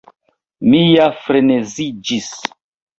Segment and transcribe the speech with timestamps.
[0.71, 2.35] Mi ja freneziĝis.